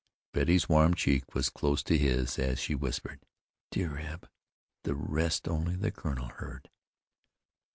[0.33, 3.19] Betty's warm cheek was close to his as she whispered:
[3.69, 4.27] "Dear Eb!"
[4.83, 6.71] The rest only the colonel heard.